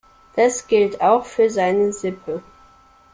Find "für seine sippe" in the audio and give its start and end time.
1.25-2.41